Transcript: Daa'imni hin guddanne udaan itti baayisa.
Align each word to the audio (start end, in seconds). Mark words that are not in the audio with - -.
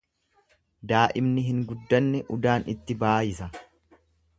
Daa'imni 0.91 1.45
hin 1.49 1.61
guddanne 1.73 2.25
udaan 2.39 2.69
itti 2.77 3.01
baayisa. 3.05 3.55